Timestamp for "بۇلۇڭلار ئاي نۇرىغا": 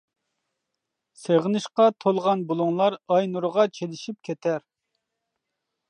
2.53-3.67